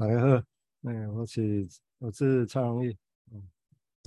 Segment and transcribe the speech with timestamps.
[0.00, 0.42] 大家好，
[0.84, 1.68] 哎，我是
[1.98, 2.96] 我是蔡荣义，
[3.32, 3.42] 嗯，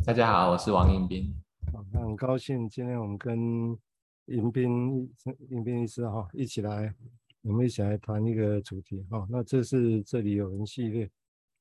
[0.04, 1.32] 大家好，我是王迎宾，
[1.72, 3.38] 好，那很高兴今天我们跟
[4.26, 5.08] 迎宾
[5.52, 6.92] 迎宾医师哈一起来，
[7.44, 9.06] 我们一起来谈一个主题。
[9.12, 11.08] 哈，那这是这里有人系列，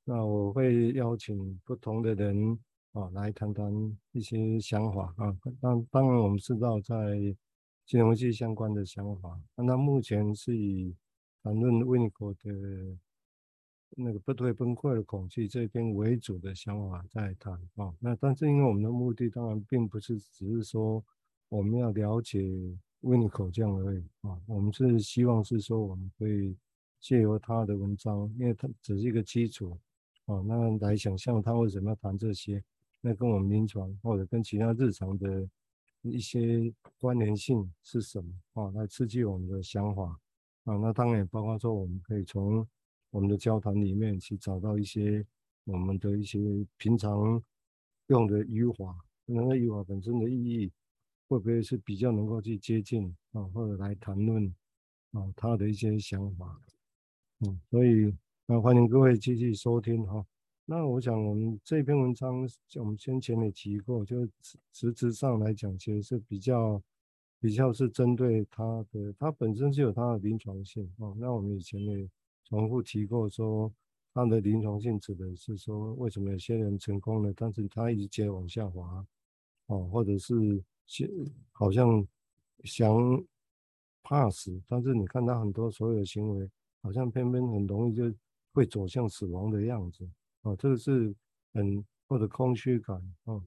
[0.02, 2.58] 那我会邀请不同的人
[2.92, 3.70] 啊来谈谈
[4.12, 5.12] 一些想法。
[5.18, 6.96] 啊，当当然我们知道在
[7.84, 10.96] 金融系相关的想法，那目前是以
[11.42, 12.96] 谈论 Winnicott 的。
[13.94, 21.04] 那个不退崩溃的恐惧这边为主的想法在谈啊，那但是因为我们的目的当然并不是只是说
[21.50, 22.40] 我们要了解
[23.02, 26.56] Winnicott 这样而已啊，我们是希望是说我们可以
[27.00, 29.78] 借由他的文章，因为他只是一个基础
[30.24, 32.64] 啊，那来想象他为什么要谈这些，
[33.00, 35.46] 那跟我们临床或者跟其他日常的
[36.00, 40.18] 一些关联性是什么啊，来刺激我们的想法
[40.64, 42.66] 啊，那当然也包括说我们可以从。
[43.12, 45.22] 我们的交谈里面去找到一些
[45.64, 46.38] 我们的一些
[46.78, 47.42] 平常
[48.06, 50.72] 用的语法，那个语法本身的意义
[51.28, 54.46] 会不会是比较能够去接近啊，或者来谈论
[55.10, 56.58] 啊他的一些想法，
[57.40, 60.24] 嗯，所以那欢迎各位继续收听哈。
[60.64, 64.26] 那我想我们这篇文章，我们先前也提过，就
[64.72, 66.82] 实质上来讲，其实是比较
[67.38, 71.12] 比较是针对他的，他本身是有他的临床性啊。
[71.18, 72.08] 那我们以前也。
[72.52, 73.72] 重复提过说，
[74.12, 79.06] 他的临床性指的是说，为什么有些人成功了，但是他一直接往下滑，
[79.68, 80.62] 哦，或者是
[81.50, 82.06] 好像
[82.64, 82.94] 想
[84.02, 86.50] 怕死，但是你看他很多所有的行为，
[86.82, 88.12] 好像偏偏很容易就
[88.52, 90.06] 会走向死亡的样子，
[90.42, 91.14] 哦，这个是
[91.54, 93.42] 很或者空虚感，哦，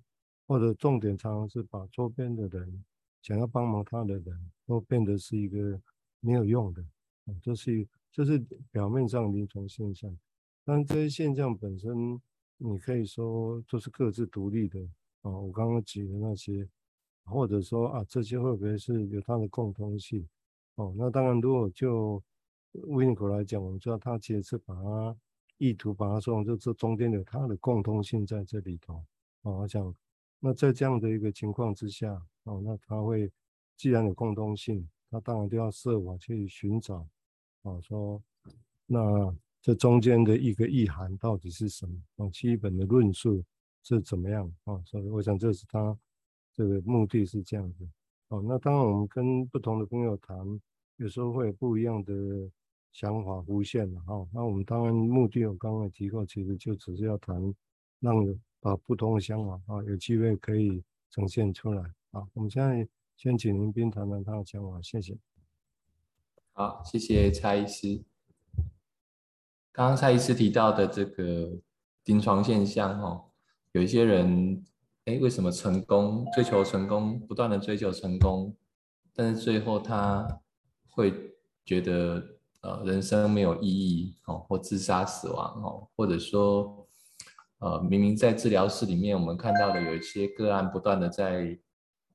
[0.48, 2.84] 或者重点常常是把周边的人
[3.22, 5.80] 想要帮忙他的人都变得是一个
[6.22, 6.82] 没有用的，
[7.26, 7.88] 哦，这是。
[8.16, 8.40] 这是
[8.72, 10.18] 表面上临床现象，
[10.64, 12.18] 但这些现象本身，
[12.56, 14.80] 你可以说都是各自独立的
[15.22, 15.30] 啊。
[15.30, 16.66] 我刚刚举的那些，
[17.26, 20.26] 或者说啊，这些会不会是有它的共通性？
[20.76, 22.24] 哦，那当然，如果就
[22.72, 25.14] w i n i c o 来讲，我们知道他其实是把它
[25.58, 29.04] 意图把它说成，就这中间有它的共通性在这里头。
[29.42, 29.94] 哦，我想，
[30.40, 33.30] 那在这样的一个情况之下，哦，那他会
[33.76, 37.06] 既然有共通性，他当然都要设法去寻找。
[37.66, 38.22] 啊，说
[38.86, 42.00] 那这中间的一个意涵到底是什么？
[42.18, 43.44] 啊，基本的论述
[43.82, 44.50] 是怎么样？
[44.66, 45.98] 啊，所以我想这是他
[46.54, 47.88] 这个目的是这样子。
[48.28, 50.38] 哦，那当然我们跟不同的朋友谈，
[50.98, 52.14] 有时候会有不一样的
[52.92, 54.00] 想法浮现了。
[54.02, 57.54] 哈，那我们当然目的我刚刚提过，其实就只是要谈，
[58.00, 58.16] 让
[58.60, 61.82] 把不同的想法啊有机会可以呈现出来。
[62.12, 62.88] 啊，我们现在
[63.18, 65.18] 先请林斌谈谈他的想法，谢谢。
[66.58, 68.02] 好，谢谢蔡医师。
[69.74, 71.60] 刚刚蔡医师提到的这个
[72.06, 73.26] 临床现象，哦，
[73.74, 74.64] 有一些人，
[75.04, 78.56] 哎，为什么成功，追求成功，不断的追求成功，
[79.14, 80.26] 但是最后他
[80.92, 81.14] 会
[81.66, 82.24] 觉得，
[82.62, 86.88] 呃，人生没有意义，哦，或自杀死亡，哦，或者说，
[87.60, 91.60] 呃，明明在治疗室里面，我们看到的有一些个案不断的在，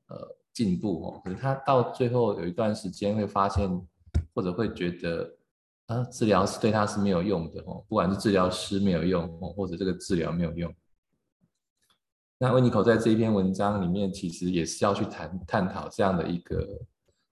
[0.07, 3.87] 呃，进步，哦，可是他到最后有一段时间会发现。
[4.35, 5.37] 或者会觉得
[5.87, 10.73] 啊，治疗是对他是没有用的哦，不管是治疗师没有用哦，或者这个治疗没有用。
[12.39, 16.81] 那 Winnicott 在这一篇文章里面，其实也是要去谈探讨这样的一个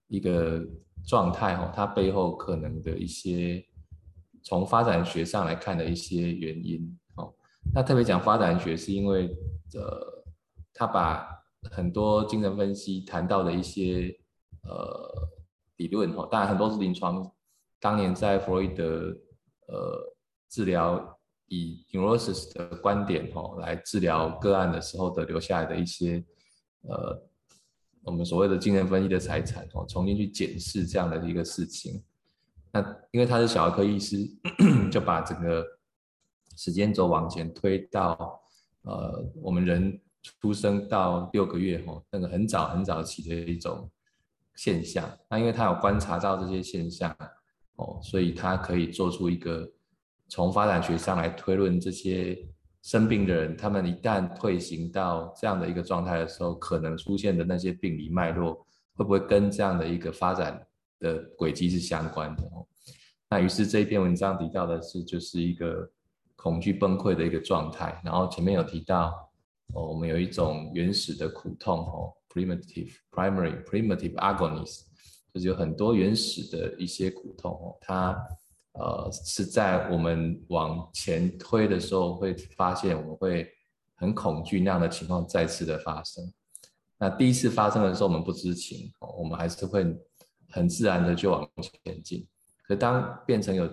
[0.07, 0.61] 一个
[1.05, 3.65] 状态哦，它背后可能的一些
[4.43, 7.33] 从发展学上来看的一些原因哦。
[7.73, 9.29] 那特别讲发展学，是因为
[9.73, 10.23] 呃，
[10.73, 11.27] 他把
[11.71, 14.13] 很多精神分析谈到的一些
[14.63, 15.38] 呃。
[15.79, 17.29] 理论哈，当然很多是临床，
[17.79, 19.17] 当年在弗洛伊德
[19.67, 20.13] 呃
[20.49, 21.17] 治疗
[21.47, 26.21] 以 neurosis 的观点哈来治疗个案的时候的留下来的一些
[26.81, 27.29] 呃
[28.03, 32.03] 我们所谓的精神分析的财产哦，重新去检视这样的一个事情。
[32.71, 34.17] 那因为他是小儿科医师，
[34.91, 35.65] 就把整个
[36.57, 38.41] 时间轴往前推到
[38.81, 39.99] 呃我们人
[40.41, 43.89] 出生到六个月哈，那个很早很早期的一种。
[44.61, 47.15] 现象，那因为他有观察到这些现象，
[47.77, 49.65] 哦，所以他可以做出一个
[50.27, 52.37] 从发展学上来推论，这些
[52.81, 58.55] 生病的人，他们一旦退行到这样的一个状态的时候，可能出现的那些病理脉络，
[58.95, 60.61] 会不会跟这样的一个发展
[60.99, 62.43] 的轨迹是相关的？
[62.51, 62.67] 哦，
[63.29, 65.89] 那于是这一篇文章提到的是，就是一个
[66.35, 69.13] 恐惧崩溃的一个状态，然后前面有提到，
[69.73, 72.13] 哦，我们有一种原始的苦痛，哦。
[72.29, 74.81] Primitive, primary, primitive agonies，
[75.33, 78.15] 就是有很多原始的一些苦痛哦，它
[78.73, 83.51] 呃，是在我们往前推的时候，会发现我们会
[83.95, 86.23] 很恐惧那样的情况再次的发生。
[86.99, 89.83] 那第一次发生的时候，我们不知情，我们还是会
[90.49, 91.49] 很自然的就往
[91.83, 92.27] 前进。
[92.67, 93.67] 可当变成有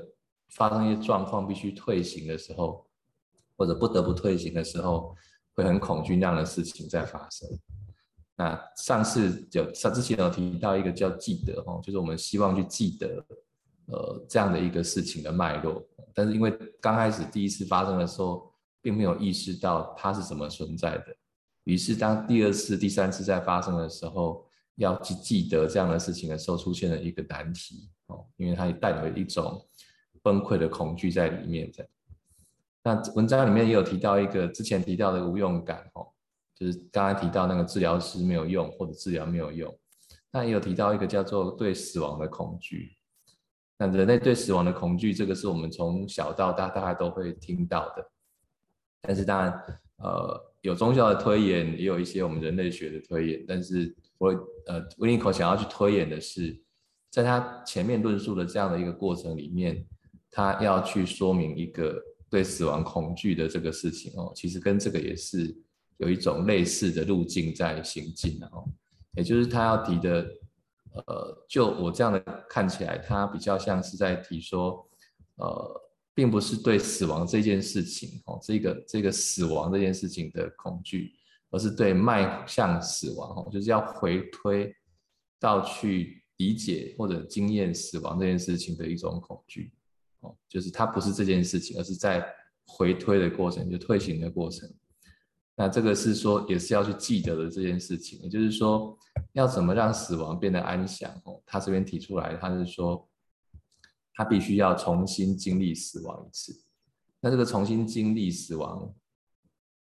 [0.48, 2.86] 发生一些状况，必须退行的时候，
[3.56, 5.14] 或者不得不退行的时候，
[5.54, 7.46] 会很恐惧那样的事情再发生。
[8.36, 13.24] 那上次有上之前有提到一个叫记得哦，就是我们希望去记得。
[13.88, 15.80] 呃，这样的一个事情的脉络，
[16.12, 16.50] 但是因为
[16.80, 18.52] 刚开始第一次发生的时候，
[18.82, 21.04] 并没有意识到它是怎么存在的，
[21.62, 24.44] 于是当第二次、第三次再发生的时候，
[24.74, 29.64] 要去记得这样的事情的时候，出现了一个难题哦，因为它也带有一种
[30.20, 31.70] 崩溃的恐惧在里面。
[31.72, 31.88] 在
[32.82, 36.08] 那文章里面也有提到一个之前提到的无用感哦，
[36.58, 39.78] 就是刚才提到那个治疗师没有用或者治疗没有用，
[40.32, 42.96] 那也有提到一个叫做对死亡的恐惧。
[43.78, 48.10] 那人类对死亡的恐惧，这个是我们从小到大大家都会听到的。
[49.02, 49.52] 但是当然，
[49.98, 53.44] 呃，有宗教的推演，也有一些我们人类学的推演。
[53.46, 54.30] 但是我
[54.66, 56.58] 呃，维尼口想要去推演的是，
[57.10, 59.86] 在他前面论述的这样的一个过程里面，
[60.30, 65.54] 他要去说明一个对死亡恐惧的这个事情哦，其实跟这个也是
[65.98, 68.64] 有一种类似的路径在行进哦，
[69.16, 70.26] 也就是他要提的。
[71.06, 74.88] 呃，就我这样的看起来，他比较像是在提说，
[75.34, 75.82] 呃，
[76.14, 81.12] 并不是对死亡这件事情哦，这个这个死亡这件事情的恐惧，
[81.50, 84.74] 而是对迈向死亡哦，就是要回推
[85.38, 89.70] 到去理解或者经验死亡这件事情的一种恐惧
[90.20, 92.26] 哦，就是它不是这件事情，而是在
[92.64, 94.66] 回推的过程，就退行的过程。
[95.58, 98.94] 那这个是说，也是要去记得的这件事情，也就是说，
[99.32, 101.42] 要怎么让死亡变得安详哦？
[101.46, 103.08] 他这边提出来，他是说，
[104.12, 106.52] 他必须要重新经历死亡一次。
[107.20, 108.94] 那这个重新经历死亡，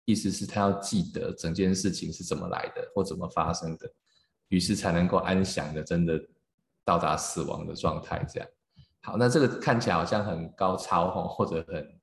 [0.05, 3.91] 意思是他要记得整件事情是怎么来的或怎么发生的，
[4.49, 6.23] 于是才能够安详的真的
[6.85, 8.23] 到达死亡的状态。
[8.31, 8.49] 这样，
[9.01, 11.99] 好，那这个看起来好像很高超哦，或者很。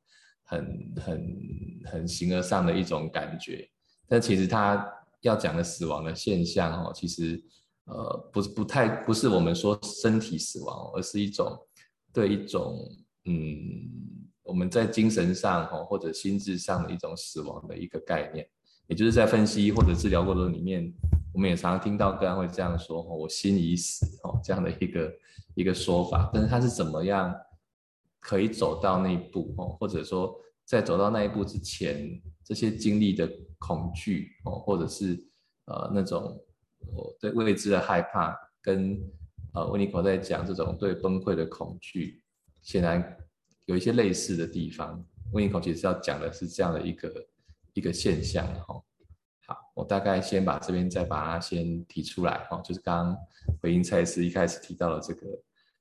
[0.51, 1.37] 很很
[1.85, 3.69] 很形而上的一种感觉，
[4.09, 4.85] 但其实他
[5.21, 7.41] 要讲的死亡的现象哦，其实
[7.85, 11.57] 呃不是不太不是我们说身体死亡，而是一种
[12.13, 12.77] 对一种
[13.27, 13.39] 嗯
[14.43, 18.45] 我们在精神上哦或者心智上的一种死亡的一个概念，
[18.89, 20.93] 也就是在分析或者治疗过程里面，
[21.33, 25.13] 我们也常常听到个案会这样说哦，我心已死哦这样的一个
[25.55, 27.33] 一个说法，但是他是怎么样？
[28.21, 33.27] 可以走到那一步哦，或者说在走到那一步之前，这些经历的
[33.59, 35.19] 恐惧哦，或者是
[35.65, 36.39] 呃那种
[36.95, 39.01] 我对未知的害怕，跟
[39.55, 42.23] 呃维尼口在讲这种对崩溃的恐惧，
[42.61, 43.17] 显然
[43.65, 45.03] 有一些类似的地方。
[45.33, 47.27] 维尼口其实要讲的是这样的一个
[47.73, 48.83] 一个现象哈。
[49.47, 53.17] 好，我大概先把这边再把它先提出来哦，就是刚刚
[53.63, 55.27] 回应蔡司一开始提到的这个。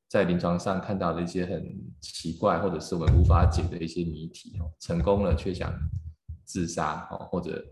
[0.09, 1.63] 在临床上看到的一些很
[2.01, 5.71] 奇怪，或者是我们无法解的一些谜题哦，成功了却想
[6.43, 7.63] 自杀哦，或者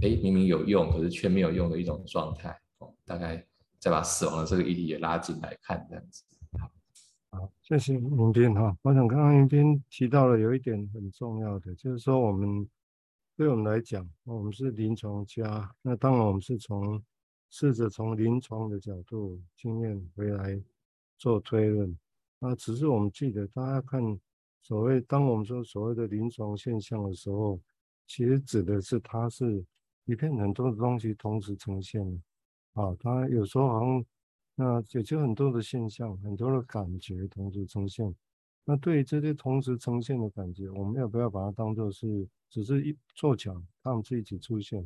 [0.00, 3.46] 诶明明有用，可是却没有用的一种状态哦，大概
[3.78, 6.24] 再把死亡的这个议题也拉进来看这样子。
[6.58, 6.72] 好，
[7.38, 8.74] 好，谢谢云斌哈。
[8.80, 12.66] 我想刚刚云斌提到了有一点很重要的，就是说我们
[13.36, 17.02] 对我们来讲，我们是临床家，那当然我们是从
[17.50, 20.58] 试着从临床的角度经验回来。
[21.18, 21.96] 做推论，
[22.38, 24.00] 那只是我们记得，大家看
[24.62, 27.58] 所谓，当我们说所谓的临床现象的时候，
[28.06, 29.64] 其实指的是它是
[30.04, 34.04] 一片很多的东西同时呈现的，啊，它有时候好像
[34.54, 38.14] 那也就很多的现象，很多的感觉同时呈现。
[38.64, 44.82] 那对于这些同时呈现的感觉，我们要不要把它当做是只是一凑巧，他们是一起出现，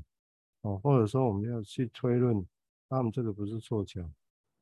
[0.62, 2.46] 啊，或者说我们要去推论，
[2.88, 4.02] 他们这个不是凑巧，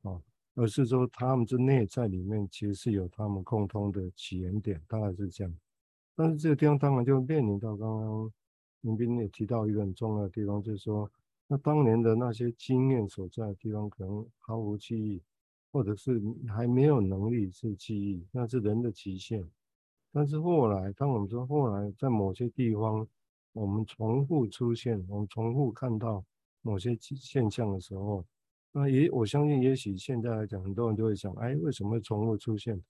[0.03, 0.21] 啊。
[0.61, 5.55] 而是说，他们之内在里面其实是有他们共通的起源点，大概是这样。
[6.17, 8.33] 但是这个地方当然就面临到刚刚
[8.81, 11.09] 林斌也提到一个很重要的地方，就是说，
[11.47, 15.23] 那当年的那些经验所在的地方可能毫无记忆，
[15.71, 19.49] 或者是还没有能力是记忆，那是人的极限。
[20.13, 23.07] 但是后来，当我们说后来在某些地方，
[23.53, 26.25] 我们重复出现，我们重复看到
[26.63, 28.25] 某些现象的时候。
[28.79, 32.81] 那也我相信，也许现在来讲，很多人就会想，哎，为什么会重复出现？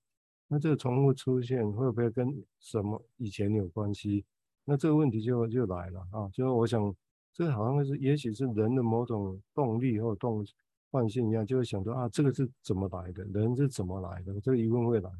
[0.46, 4.22] 那这个重复出现会不会跟什么以前有关系？
[4.66, 6.28] 那这个问题就就来了啊！
[6.30, 6.94] 就是我想，
[7.32, 10.46] 这好像是也许是人的某种动力或动
[10.90, 13.24] 惯性一样，就会想说啊，这个是怎么来的？
[13.24, 14.38] 人是怎么来的？
[14.42, 15.10] 这个疑问会来。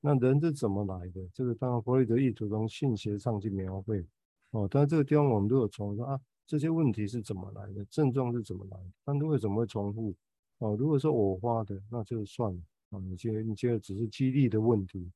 [0.00, 1.28] 那人是怎么来的？
[1.32, 4.06] 这个当然弗洛伊德意图从性学上去描绘
[4.52, 4.68] 哦。
[4.70, 7.84] 但是这个地方我们如果从说啊，这些问题是怎么来的？
[7.86, 8.92] 症状是怎么来的？
[9.04, 10.14] 但是为什么会重复？
[10.58, 12.60] 哦，如果说偶发的，那就算了
[12.90, 12.98] 啊。
[13.00, 15.10] 你觉得你觉得只是激励的问题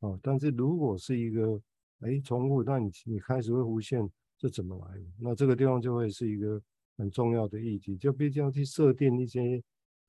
[0.00, 0.18] 哦。
[0.22, 1.60] 但是如果是一个
[2.00, 5.04] 哎重复，那你你开始会浮现这怎么来的？
[5.18, 6.60] 那这个地方就会是一个
[6.96, 9.62] 很重要的议题，就必须要去设定一些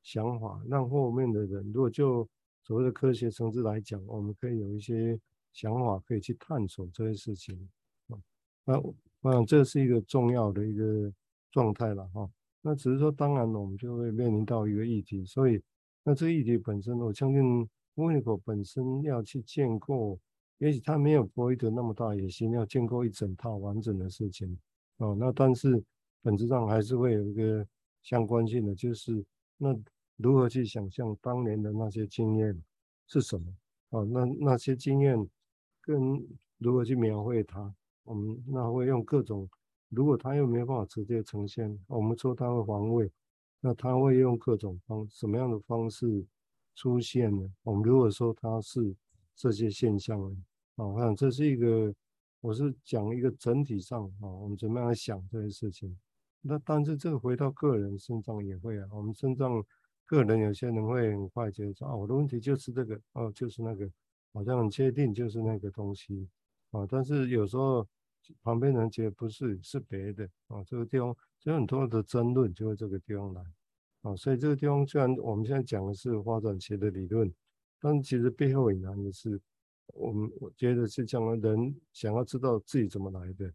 [0.04, 2.28] 想法，让后面的人如果就。
[2.62, 5.20] 所谓的科学层次来讲，我们可以有一些
[5.54, 7.58] 想法，可以去探索这些事情
[8.10, 8.20] 啊。
[8.64, 8.78] 那
[9.22, 11.12] 我想这是一个重要的一个
[11.52, 12.30] 状态了哈。
[12.62, 15.62] 那只是说，当然了我们就会面临到一个议题，所以
[16.04, 20.20] 那这个议题本身，我相信温尼口本身要去建构，
[20.58, 24.58] 也许他没有博伊德那么大野心，要建构一整套完整的事情
[24.98, 25.16] 哦。
[25.20, 25.84] 那但是
[26.22, 27.66] 本质上还是会有一个
[28.04, 29.24] 相关性的，就是
[29.58, 29.76] 那。
[30.22, 32.62] 如何去想象当年的那些经验
[33.08, 33.46] 是什么？
[33.92, 35.16] 哦，那那些经验
[35.80, 36.22] 跟
[36.58, 37.74] 如何去描绘它？
[38.10, 39.48] 我们那会用各种，
[39.90, 43.12] 如果他又没有办法直接呈现，我们说他会防卫，
[43.62, 46.26] 那他会用各种方什么样的方式
[46.74, 47.48] 出现呢？
[47.62, 48.96] 我们如果说他是
[49.36, 50.36] 这些现象呢？
[50.78, 51.94] 啊，我想这是一个，
[52.42, 55.96] 我是讲一个整体上啊，我们怎么样想这些事情？
[56.42, 59.64] 那但是这个回到个人身上也会啊，我们身上。
[60.06, 63.88] 个人有些人会很快觉得说啊，我的问题就是这个，哦，就是那个，
[64.34, 66.28] 好像很确定就是那个东西
[66.72, 66.84] 啊。
[66.90, 67.88] 但是有时候
[68.42, 70.64] 旁边人觉得不是，是别的啊。
[70.64, 73.44] 这个地方就很多的争论就会这个地方来
[74.02, 74.16] 啊。
[74.16, 77.34] 所以这个地方虽然我们现在讲的是发展学的理论，
[77.80, 79.40] 但其实背后隐含的是
[79.94, 83.54] 我们我觉得是讲人想要知道自己怎么来的，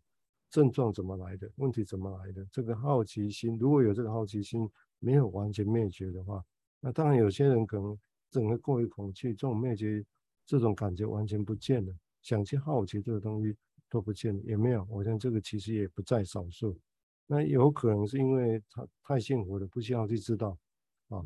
[0.50, 4.70] 症状怎么来的，问题怎么来的，这个好奇心，如果有这个好奇心。
[5.00, 6.42] 没有完全灭绝的话，
[6.80, 7.98] 那当然有些人可能
[8.30, 10.02] 整个过于恐惧，这种灭绝
[10.46, 13.54] 这种感觉完全不见了，想去好奇这个东西
[13.94, 14.84] 都不见了，也没有。
[14.90, 16.76] 我想这个其实也不在少数。
[17.28, 20.58] 那有可能是因为他太幸福了，不需要去知道
[21.10, 21.24] 啊。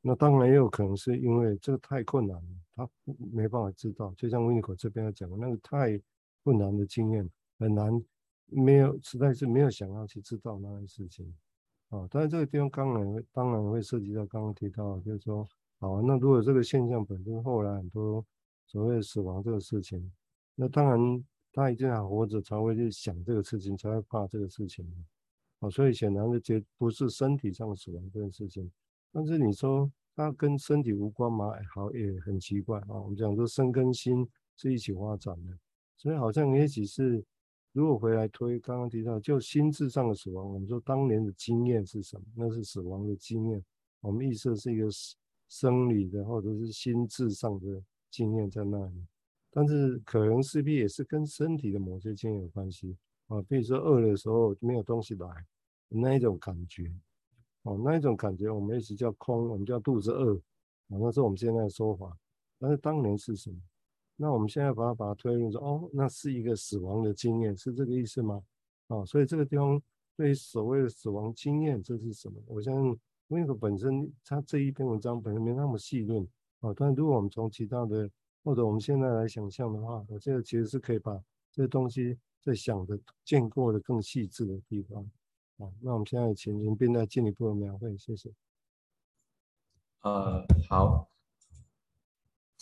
[0.00, 2.90] 那当然也有可能是因为这个太困难了，他
[3.32, 4.12] 没办法知道。
[4.16, 6.00] 就像温尼口这边要讲的，那个太
[6.42, 8.02] 困难的经验很难，
[8.46, 11.32] 没有实在是没有想要去知道那些事情。
[11.90, 15.48] 啊，但是这个地方当然会，当然会涉及到刚刚提到，就是说，
[15.78, 18.24] 好，那如果这个现象本身后来很多
[18.66, 20.12] 所谓的死亡这个事情，
[20.54, 24.86] 那当然他一定要活着才会去想这个事情，才会怕这个事情。
[25.60, 28.70] 啊，所以显然的，这不是身体上死亡这件事情。
[29.12, 31.52] 但是你说它跟身体无关吗？
[31.74, 33.00] 好，也很奇怪啊。
[33.00, 35.58] 我们讲说身跟心是一起发展的，
[35.96, 37.24] 所以好像也许是。
[37.72, 42.24] 如果回来推刚刚提到，就心智上的死亡，我们说当年的经验是什么？
[42.34, 43.64] 那是死亡的经验。
[44.00, 44.88] 我们意识是一个
[45.48, 47.80] 生理的或者是心智上的
[48.10, 49.06] 经验在那里，
[49.50, 53.42] 但是可能势必也是跟身体的某些经验有关系啊。
[53.42, 55.28] 比如说饿的时候没有东西来，
[55.88, 56.92] 那一种感觉，
[57.62, 60.36] 哦，那一种感觉我们一直叫空，我们叫肚子饿，
[60.88, 62.16] 啊，那是我们现在的说法。
[62.58, 63.56] 但是当年是什么？
[64.16, 68.42] 那我们现在把它把它推论说，哦，那是一个死亡的经验，是这个意思吗？
[68.88, 69.80] 啊、所以这个地方
[70.16, 72.38] 对于所谓的死亡经验，这是什么？
[72.46, 76.22] 我相信温尼口本身他这一篇文章本身没那么细论
[76.60, 78.10] 啊，但如果我们从其他的
[78.42, 81.12] 或者我们现在来想象的话，我觉得其实是可以把
[81.52, 85.02] 这些东西再想的建构的更细致的地方
[85.58, 85.70] 啊。
[85.80, 88.32] 那我们现在请林彬再进一步的描绘，谢谢。
[90.02, 91.08] 呃，好。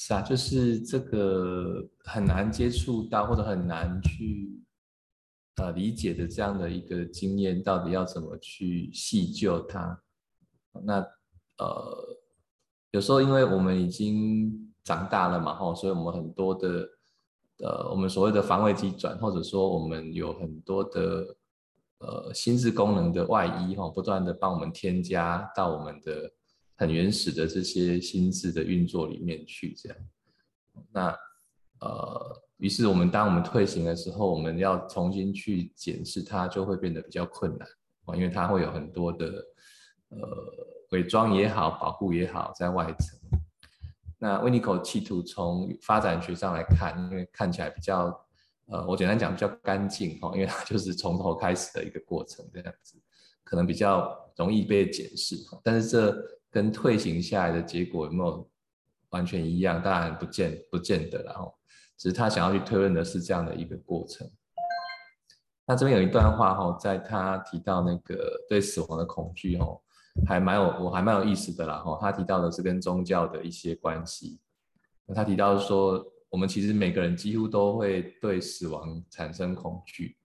[0.00, 4.62] 是啊，就是这个很难接触到或者很难去
[5.56, 10.00] 呃理解的这样的一个经验，到底要怎么去细究它？
[10.84, 11.00] 那
[11.58, 12.16] 呃
[12.92, 16.88] 有时候因为我们已经长大了嘛，吼，所以我们很多的
[17.58, 21.36] 呃我们所谓的防卫机转，或者说我们有很多的
[21.98, 26.32] 呃心智功能的外衣，哈，不断的帮我们添加到我们的。
[26.80, 29.98] 很原始的这些心智的运作里面去，这样，
[30.92, 31.06] 那
[31.80, 37.66] 呃，于是我们当我们退行的时候，我们要重新去检视它，就会变得比较困难
[38.04, 39.26] 啊，因为它会有很多的
[40.10, 40.18] 呃
[40.92, 43.17] 伪装也好，保护也好，在外层。
[44.18, 48.06] 那温尼口企图从发展学上来看，因为看起来比较
[48.66, 53.00] 呃，我简单讲比较干净哈，因为它就是从头开始的一个过程，这样子
[53.44, 56.38] 可能比较容易被检视，但是这。
[56.50, 58.50] 跟退行下来的结果有没有
[59.10, 59.82] 完全一样？
[59.82, 61.54] 当然不见不见得，然后
[61.94, 64.26] 只是他想要去推论的是这样的一个过程。
[65.66, 69.78] 那这边有一段话哈，在他提到那个对死亡的恐惧哈，
[70.26, 71.98] 还蛮有我还蛮有意思的啦哈。
[72.00, 74.38] 他提到的是跟宗教的一些关系。
[75.06, 80.16] 那他提到说，我们其实每个人几乎都会对死亡产生恐惧。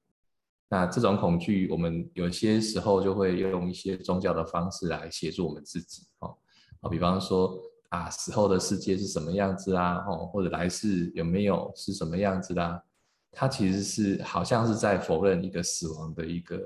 [0.70, 6.08] 那这种恐惧，我们有些时候就会用一些宗教的方式来协助我们自己。
[6.20, 6.36] 哦，
[6.82, 7.56] 啊，比方说
[7.90, 10.04] 啊，死后的世界是什么样子啊？
[10.08, 12.82] 哦，或者来世有没有是什么样子啦？
[13.32, 16.60] 他其实是好像是在否认一个死亡的一个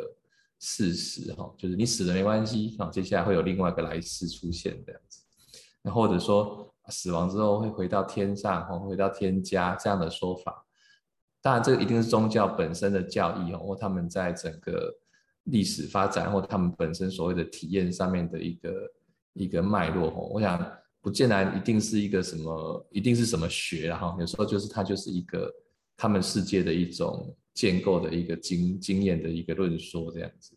[0.60, 1.34] 事实。
[1.34, 5.22] 哈，就是你死了没关系，啊，接下来会有另外一个来世出现这样子。
[5.82, 6.64] 那或者说。
[6.90, 10.66] 死亡之后会回到天上，或回到天家这样的说法，
[11.42, 14.90] 当然这个一定是宗教本身的教义哦，或他们在整个
[15.44, 18.72] 历史发展或他们本身所谓的体验上面的一个
[19.34, 20.30] 一个脉络哦。
[20.32, 20.66] 我想
[21.02, 25.54] 不见得一定是一个什么，一定是什么学哈，有时候就是它就是一个
[25.98, 30.56] 他们世界的一种建构的一个经经验的一个论说这样子。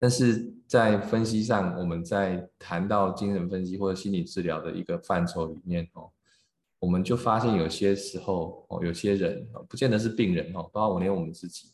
[0.00, 6.10] 但是在分析上，我们在谈到精神分析或者心理治疗的一个范畴里面哦，
[6.80, 11.68] 我们就发现有些时候哦，有些人不见得是病人哦，包括我连我们自己，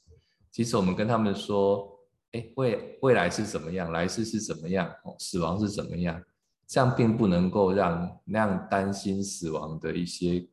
[0.50, 1.90] 即使我们跟他们说，
[2.32, 6.22] 哎，未未来是怎么样，来世是怎么样哦，死亡是怎么样，
[6.68, 10.46] 这样并不能够让那样担心死亡的一些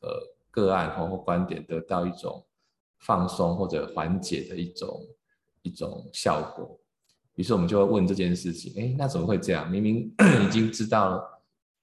[0.00, 0.10] 呃
[0.50, 2.44] 个案或或观点得到一种
[2.98, 5.06] 放松或者缓解的一种
[5.62, 6.78] 一种效果。
[7.36, 9.70] 于是我们就会问这件事情，哎，那怎么会这样？
[9.70, 10.12] 明明
[10.46, 11.42] 已经知道了，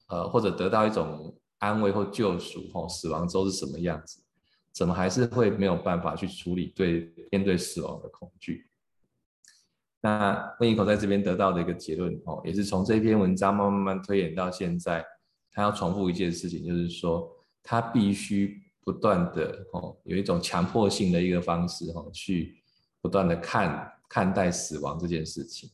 [0.09, 4.21] 呃，或者得到一种安慰或救赎，吼，死亡之后是什么样子，
[4.71, 8.69] 怎么还是会没有办法去处理对面对死亡的恐惧？
[9.99, 15.03] 那温一口在这边得到的一个结论，哦，也是从这篇文章慢慢慢推演到现在，
[15.51, 17.27] 他要重复一件事情，就是说
[17.67, 22.63] 他必须不断的，哦，有一种强迫性的一个方式，哦，去
[23.01, 23.93] 不断的看。
[24.09, 25.69] 看待死亡这件事情，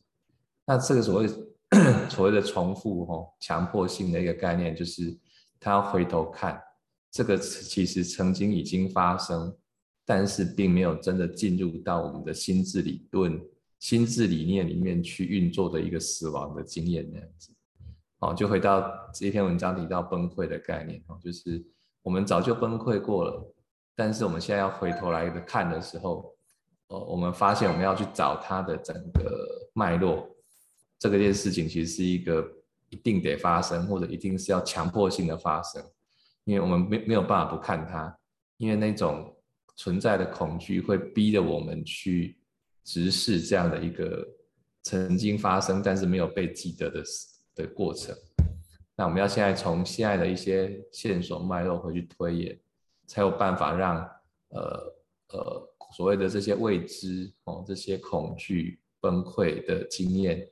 [0.66, 1.28] 那这个所谓
[2.10, 5.16] 所谓的重复哈，强迫性的一个概念，就是
[5.60, 6.60] 他要回头看
[7.12, 9.56] 这个其实曾经已经发生，
[10.04, 13.40] 但是并没有真的进入到我们的心智理论、
[13.78, 17.52] 心智理念里面去运作的一个死亡的经验那样子。
[18.18, 21.64] 哦，就回到这篇文章提到崩溃的概念哦，就是
[22.04, 23.54] 我们早就崩溃过了，
[23.96, 26.32] 但是我们现在要回头来看的时候。
[26.88, 30.30] 呃我们发现我们要去找它的整个脉络，
[31.00, 32.46] 这个件事情其实是一个
[32.90, 35.82] 一定得发生，或者一定是要强迫性的发生，
[36.44, 38.16] 因为我们没没有办法不看它，
[38.58, 39.36] 因为那种
[39.76, 42.38] 存在的恐惧会逼着我们去
[42.84, 44.28] 直视这样的一个
[44.84, 47.04] 曾经发生但是没有被记得的
[47.56, 48.16] 的过程。
[48.96, 52.60] 那我们要现在从现在的一些线索脉络回去推演，
[53.06, 53.98] 才有办法让
[54.50, 54.94] 呃
[55.30, 55.70] 呃。
[55.96, 60.44] 所谓的这些未知哦，这些恐惧崩溃的经验，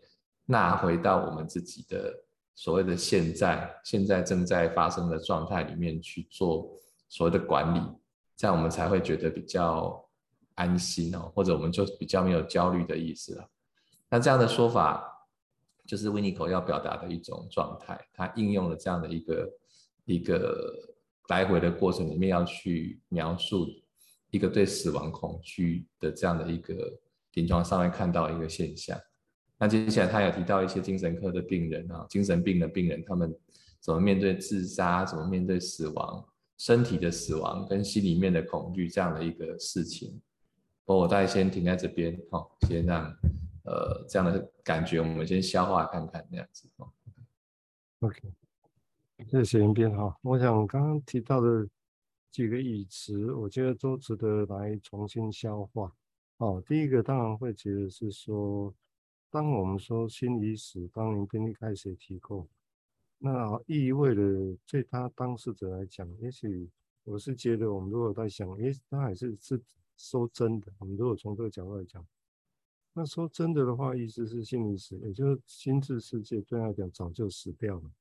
[0.46, 2.14] 纳回到我们自己的
[2.54, 6.72] 所谓的现在，现在正在发生的状态里面去做
[7.10, 7.82] 所谓的管理，
[8.38, 10.08] 这样我们才会觉得比较
[10.54, 13.50] 安心哦，或者我们就比较没有焦虑的意思了。
[14.12, 15.11] 那这样的说法，
[15.92, 19.54] 就是温尼可要表达的一种状态，他应用了这样的一个
[20.06, 20.74] 一个
[21.28, 23.68] 来回的过程里面要去描述。
[24.30, 26.98] 一个对死亡恐惧的这样的一个
[27.34, 28.98] 临床上面看到一个现象，
[29.58, 33.38] 那接下来他有提到一些精神科的病人啊，精神病的病人他们
[33.82, 36.26] 怎么面对自杀，怎么面对死亡，
[36.58, 40.18] 身体的死亡跟心里面的恐惧这样的一个事情。
[40.86, 43.14] 我我大概先停在这边，好，先让
[43.64, 46.70] 呃这样的感觉我们先消化看看这样子。
[48.00, 48.34] OK，
[49.28, 51.68] 谢谢严斌哈，我想刚刚提到的。
[52.32, 55.94] 几个语词，我觉得都值得来重新消化。
[56.38, 58.74] 哦，第一个当然会觉得是说，
[59.30, 62.48] 当我们说心已死，当您跟一开始提过，
[63.18, 64.22] 那意味着
[64.66, 66.70] 对他当事者来讲，也许
[67.04, 69.62] 我是觉得，我们如果在想，诶，他还是是
[69.98, 70.72] 说真的。
[70.78, 72.02] 我们如果从这个角度来讲，
[72.94, 77.92] 那说真的的话，意思是心理死，也就是心智世界对他来讲早就死掉了。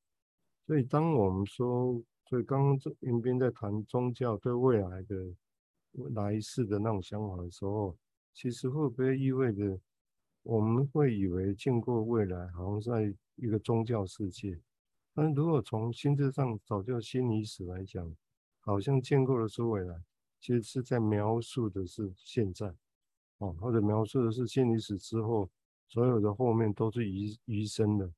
[0.67, 5.35] 所以当我们说，所以刚刚这云斌在谈宗教对未来的
[6.15, 7.97] 来世的那种想法的时候，
[8.33, 9.79] 其实会不会意味着
[10.43, 14.59] 我们会以为见过未来，好像在一个宗教世界？
[15.15, 18.17] 但如果从心智上早就心理死来讲，
[18.61, 20.03] 好像见过的是未来，
[20.41, 22.75] 其实是在描述的是现在，
[23.41, 25.51] 哦，或者描述的是心理死之后，
[25.89, 28.11] 所有的后面都是余余生的。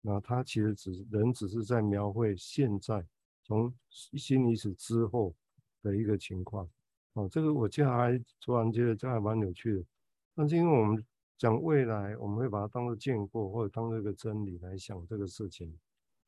[0.00, 3.06] 那他其实只人只是在描绘现在。
[3.44, 5.34] 从心理死之后
[5.82, 6.68] 的一个情况，
[7.14, 9.84] 哦，这个我记得还突然觉得这还蛮有趣的。
[10.34, 11.02] 但是因为我们
[11.38, 15.74] 讲未来，我们会把它当做见过或者当做一个真理来想这个事情。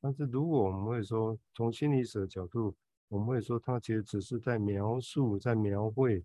[0.01, 2.75] 但是如果我们会说从心理史的角度，
[3.09, 6.25] 我们会说它其实只是在描述、在描绘，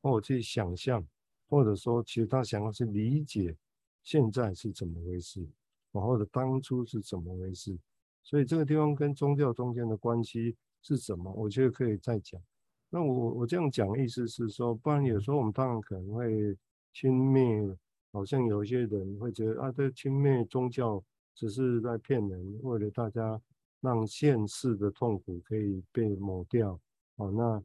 [0.00, 1.06] 或者去想象，
[1.52, 3.54] 或者说其实他想要去理解
[4.02, 5.46] 现在是怎么回事，
[5.92, 7.78] 或者当初是怎么回事。
[8.22, 11.30] 所以这个地方跟宗教中间的关系是什么？
[11.30, 12.40] 我觉得可以再讲。
[12.88, 16.56] 那我我这样讲意思是说，不然有时候我们当然可能会
[16.94, 17.76] 轻蔑，
[18.12, 23.38] 好像有一些人会觉得啊，这轻蔑宗教只是在骗人，为了大家
[23.82, 26.80] 让现世的痛苦可以被抹掉，
[27.16, 27.62] 哦，那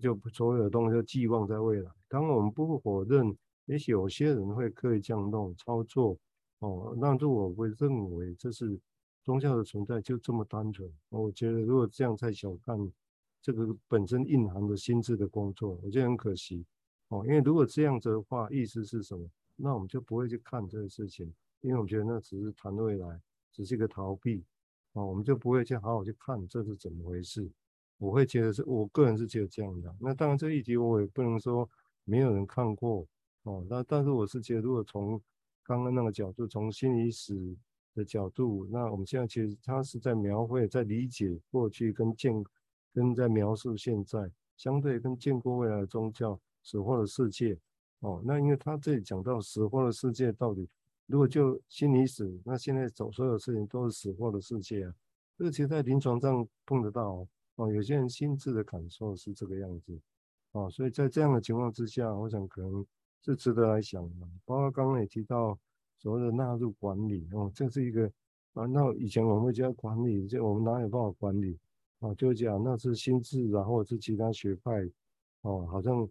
[0.00, 1.90] 就所有的东西都寄望在未来。
[2.08, 6.16] 当然我们不否认，也许有些人会刻意这样弄操作，
[6.60, 8.80] 哦，但是我会认为这是。
[9.22, 12.74] 宗教的存在就这么单纯，我觉得如果这样太小看
[13.42, 16.64] 这个本身蕴含的心智的工作，我觉得很可惜
[17.08, 17.22] 哦。
[17.26, 19.30] 因为如果这样子的话，意思是什么？
[19.56, 21.30] 那我们就不会去看这个事情，
[21.60, 23.20] 因为我觉得那只是谈未来，
[23.52, 24.42] 只是一个逃避
[24.94, 27.48] 哦，我们就不会去好好去看这是怎么回事。
[28.00, 29.94] 我会觉得是我个人是觉得这样的。
[30.00, 31.70] 那当然这一集我也不能说
[32.02, 33.06] 没有人看过
[33.44, 35.20] 哦，那但是我是觉得如果从
[35.62, 37.56] 刚刚那个角度，从心理史。
[37.92, 42.32] 的角度，那我们现在其实他是在描绘，在理解过去跟见，
[42.94, 47.58] 跟在描述现在，相对跟见过未来的宗教死后的世界
[47.98, 48.22] 哦。
[48.24, 50.68] 那因为他这里讲到死后的世界到底，
[51.06, 54.94] 如果就心理史，那现在走所有事情都是死后的世界啊。
[55.36, 57.26] 这个其实在临床上碰得到，
[57.60, 59.98] 哦有些人心智的感受是这个样子
[60.52, 62.84] 哦，所以在这样的情况之下，我想可能
[63.22, 64.26] 是值得来想的。
[64.44, 65.58] 包括刚刚也提到。
[66.02, 68.10] 所谓的纳入管理哦，这是一个
[68.54, 71.58] 啊，那以前我们会叫管理，就我们哪有办法管理
[71.98, 72.14] 啊？
[72.14, 74.90] 就讲那是心智，然后是其他学派
[75.42, 76.08] 哦，好像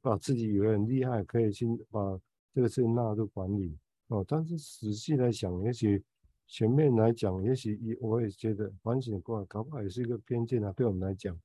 [0.00, 2.18] 把自己以为很厉害，可以去把
[2.54, 3.76] 这个事情纳入管理
[4.08, 4.24] 哦。
[4.26, 6.02] 但是仔细来想，也许
[6.46, 10.72] 前面来讲，也许也我也觉得反省过，搞不好也是一个偏见啊。
[10.72, 11.38] 对我们来讲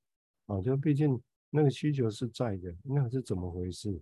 [0.46, 4.02] 啊，就毕竟那个需求是在的，那是怎么回事？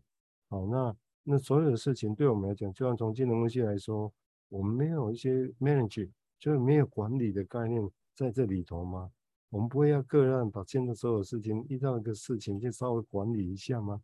[0.49, 0.95] 好，那。
[1.21, 4.11] 那所有的事情对我们来讲，就像从金融分析来说，
[4.47, 6.09] 我们没有一些 manage，
[6.39, 9.11] 就是没有管理的概念在这里头吗？
[9.49, 14.01] 我们不会要个案把现在所有事情遇到一个事情就稍微管理一下吗？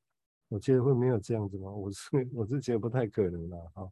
[0.50, 1.72] 我觉得会没有这样子吗？
[1.72, 3.92] 我是 我是觉得不太可能的哈。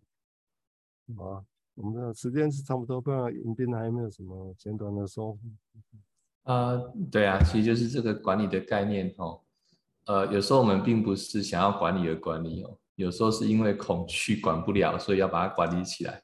[1.18, 1.44] 啊，
[1.76, 5.38] 我们的时间是差不多，不知道迎宾还有没有什么简短的说？
[6.44, 9.42] 呃，对啊，其实就是这个管理的概念哦。
[10.06, 12.78] 呃，有时候我们并不是想要管理而管理哦。
[12.96, 16.22] 有时候是因为恐惧管不了，所以要把它管理起来。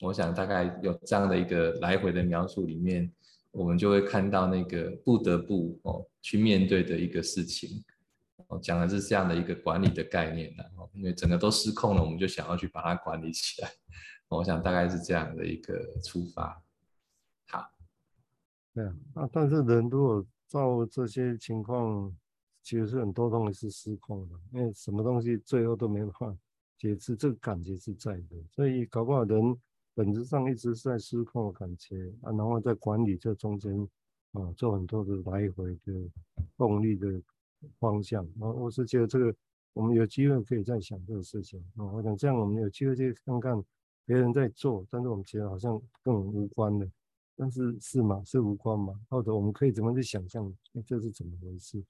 [0.00, 3.10] 我想大概有这样的一个来回的描述里面，
[3.50, 7.82] 我们就会看到那个不得不哦去面对的一个事情。
[8.48, 10.62] 哦，讲的是这样的一个管理的概念呢。
[10.76, 13.70] 哦，因为整个都失控了，我们就想要去把它管理起来。
[14.28, 16.62] 我想大概是这样的一个出发。
[17.48, 17.70] 好，
[18.74, 22.14] 对啊，那但是人如果照这些情况。
[22.66, 26.36] 其实是很多东西是失控的，因为什么东西最后都没办法
[26.78, 29.54] 解释，这个感觉是在的，所以搞不好人
[29.92, 33.86] 本质上一直是在失控的感觉啊，然后在管理这中间
[34.32, 35.92] 啊做很多的来回的
[36.56, 37.20] 动力的
[37.78, 39.34] 方向啊，我是觉得这个
[39.74, 43.62] 我们有机会可以再想这个事情啊，我想这样我们有机会去看看
[44.06, 46.86] 别人在做，但是我们觉得好像跟我们无关的，
[47.36, 48.22] 但是是吗？
[48.24, 49.00] 是无关吗？
[49.08, 50.52] 或者我们可以怎么去想象
[50.86, 51.82] 这是怎么回事？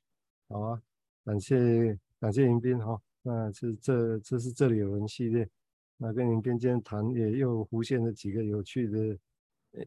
[0.49, 0.83] 好啊，
[1.25, 5.49] 感谢感谢迎宾哈，那是这这是这里有人系列，
[5.97, 9.19] 那跟迎宾今天谈也又浮现了几个有趣的，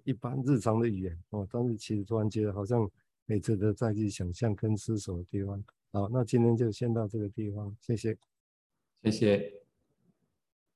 [0.03, 2.89] 一般日常的语言哦，但是其实突然觉得好像
[3.27, 5.63] 也值得再去想象跟思索的地方。
[5.91, 8.17] 好，那今天就先到这个地方，谢谢，
[9.03, 9.66] 谢谢。